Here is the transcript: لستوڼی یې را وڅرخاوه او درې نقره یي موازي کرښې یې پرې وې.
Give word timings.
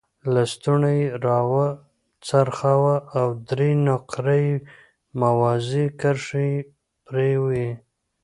لستوڼی 0.33 0.97
یې 1.03 1.11
را 1.25 1.39
وڅرخاوه 1.51 2.95
او 3.17 3.27
درې 3.49 3.71
نقره 3.87 4.35
یي 4.45 4.53
موازي 5.21 5.85
کرښې 5.99 6.45
یې 6.53 6.59
پرې 7.05 7.31
وې. 7.43 7.69